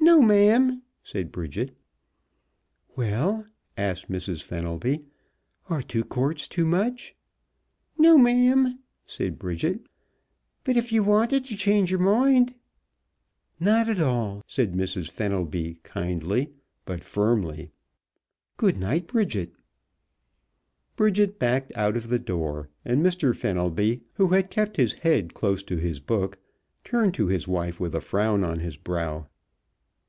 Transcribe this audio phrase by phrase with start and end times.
[0.00, 1.76] "No, ma'am," said Bridget.
[2.96, 3.44] "Well,"
[3.76, 4.40] asked Mrs.
[4.42, 5.04] Fenelby,
[5.68, 7.14] "are two quarts too much?"
[7.98, 9.80] "No, ma'am," said Bridget.
[10.64, 12.54] "But if ye wanted t' change yer moind"
[13.60, 15.10] "Not at all!" said Mrs.
[15.10, 16.50] Fenelby, kindly
[16.84, 17.72] but firmly.
[18.56, 19.52] "Good night, Bridget."
[20.94, 23.36] Bridget backed out of the door, and Mr.
[23.36, 26.38] Fenelby, who had kept his head close to his book,
[26.84, 29.26] turned to his wife with a frown on his brow.